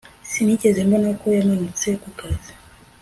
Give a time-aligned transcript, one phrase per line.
[0.29, 2.51] sinigeze mbona ko yamanutse ku kazi